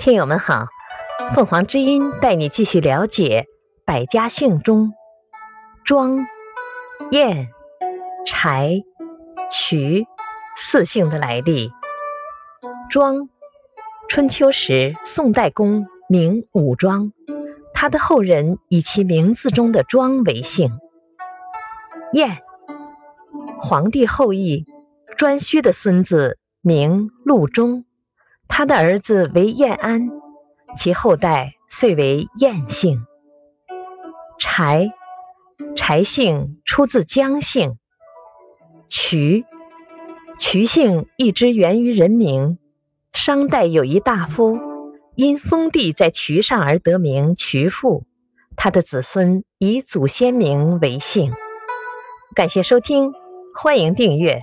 [0.00, 0.64] 听友们好，
[1.34, 3.46] 凤凰之音带你继续了解
[3.84, 4.94] 百家姓中
[5.84, 6.26] 庄、
[7.10, 7.50] 燕、
[8.24, 8.80] 柴、
[9.50, 10.06] 瞿
[10.56, 11.70] 四姓的来历。
[12.88, 13.28] 庄，
[14.08, 17.12] 春秋时宋代公名武庄，
[17.74, 20.78] 他的后人以其名字中的庄为姓。
[22.14, 22.38] 燕，
[23.60, 24.64] 皇帝后裔
[25.18, 27.84] 颛顼的孙子，名陆中。
[28.50, 30.10] 他的儿子为晏安，
[30.76, 33.06] 其后代遂为晏姓。
[34.38, 34.90] 柴，
[35.76, 37.78] 柴姓出自姜姓。
[38.88, 39.44] 瞿，
[40.36, 42.58] 瞿姓一直源于人名。
[43.12, 44.58] 商代有一大夫，
[45.14, 48.04] 因封地在瞿上而得名瞿父，
[48.56, 51.32] 他的子孙以祖先名为姓。
[52.34, 53.12] 感谢收听，
[53.56, 54.42] 欢迎订阅。